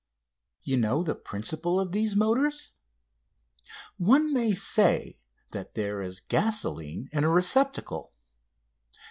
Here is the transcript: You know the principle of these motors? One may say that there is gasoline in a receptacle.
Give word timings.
You 0.63 0.77
know 0.77 1.03
the 1.03 1.13
principle 1.13 1.79
of 1.79 1.91
these 1.91 2.15
motors? 2.15 2.71
One 3.97 4.33
may 4.33 4.51
say 4.55 5.19
that 5.51 5.75
there 5.75 6.01
is 6.01 6.21
gasoline 6.21 7.07
in 7.11 7.23
a 7.23 7.29
receptacle. 7.29 8.11